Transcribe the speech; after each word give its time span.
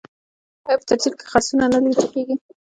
آیا 0.67 0.77
په 0.79 0.85
چرچیل 0.89 1.13
کې 1.19 1.25
خرسونه 1.31 1.65
نه 1.73 1.77
لیدل 1.83 2.05
کیږي؟ 2.13 2.35